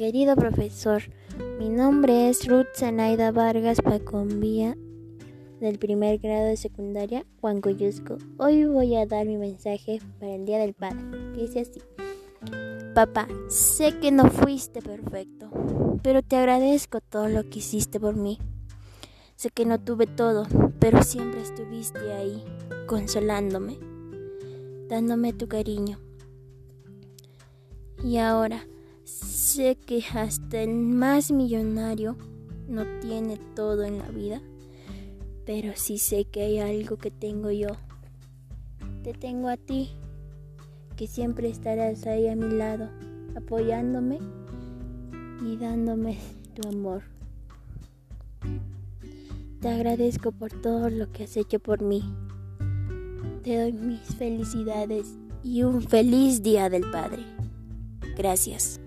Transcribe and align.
Querido 0.00 0.34
profesor, 0.34 1.02
mi 1.58 1.68
nombre 1.68 2.30
es 2.30 2.48
Ruth 2.48 2.68
Zanaida 2.74 3.32
Vargas 3.32 3.82
Pacombía 3.82 4.74
del 5.60 5.78
primer 5.78 6.16
grado 6.16 6.46
de 6.46 6.56
secundaria 6.56 7.26
Huancuyusco. 7.42 8.16
Hoy 8.38 8.64
voy 8.64 8.96
a 8.96 9.04
dar 9.04 9.26
mi 9.26 9.36
mensaje 9.36 10.00
para 10.18 10.36
el 10.36 10.46
Día 10.46 10.58
del 10.58 10.72
Padre. 10.72 11.04
Dice 11.36 11.60
así. 11.60 11.82
Papá, 12.94 13.28
sé 13.50 13.98
que 13.98 14.10
no 14.10 14.30
fuiste 14.30 14.80
perfecto, 14.80 15.50
pero 16.02 16.22
te 16.22 16.36
agradezco 16.36 17.02
todo 17.02 17.28
lo 17.28 17.50
que 17.50 17.58
hiciste 17.58 18.00
por 18.00 18.16
mí. 18.16 18.38
Sé 19.36 19.50
que 19.50 19.66
no 19.66 19.78
tuve 19.78 20.06
todo, 20.06 20.46
pero 20.78 21.02
siempre 21.02 21.42
estuviste 21.42 22.10
ahí, 22.14 22.42
consolándome, 22.86 23.76
dándome 24.88 25.34
tu 25.34 25.46
cariño. 25.46 25.98
Y 28.02 28.16
ahora, 28.16 28.64
sé 29.50 29.76
que 29.76 30.00
hasta 30.14 30.62
el 30.62 30.76
más 30.76 31.32
millonario 31.32 32.16
no 32.68 32.84
tiene 33.00 33.36
todo 33.56 33.82
en 33.82 33.98
la 33.98 34.08
vida, 34.08 34.40
pero 35.44 35.72
sí 35.74 35.98
sé 35.98 36.24
que 36.24 36.42
hay 36.42 36.58
algo 36.60 36.98
que 36.98 37.10
tengo 37.10 37.50
yo. 37.50 37.68
Te 39.02 39.12
tengo 39.12 39.48
a 39.48 39.56
ti, 39.56 39.90
que 40.96 41.08
siempre 41.08 41.48
estarás 41.48 42.06
ahí 42.06 42.28
a 42.28 42.36
mi 42.36 42.48
lado, 42.54 42.90
apoyándome 43.36 44.20
y 45.44 45.56
dándome 45.56 46.16
tu 46.54 46.68
amor. 46.68 47.02
Te 49.60 49.68
agradezco 49.68 50.30
por 50.30 50.52
todo 50.52 50.90
lo 50.90 51.10
que 51.10 51.24
has 51.24 51.36
hecho 51.36 51.58
por 51.58 51.82
mí. 51.82 52.04
Te 53.42 53.60
doy 53.60 53.72
mis 53.72 54.14
felicidades 54.14 55.16
y 55.42 55.64
un 55.64 55.82
feliz 55.82 56.40
día 56.40 56.70
del 56.70 56.88
Padre. 56.92 57.24
Gracias. 58.16 58.80